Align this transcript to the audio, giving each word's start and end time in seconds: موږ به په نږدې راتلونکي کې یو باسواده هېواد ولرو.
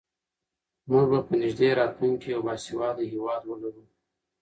موږ 0.89 1.05
به 1.11 1.19
په 1.27 1.33
نږدې 1.41 1.69
راتلونکي 1.79 2.19
کې 2.21 2.29
یو 2.35 2.41
باسواده 2.47 3.03
هېواد 3.11 3.41
ولرو. 3.45 3.83